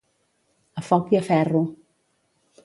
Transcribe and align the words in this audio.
A 0.81 0.83
foc 0.87 1.13
i 1.17 1.19
a 1.19 1.21
ferro. 1.29 1.63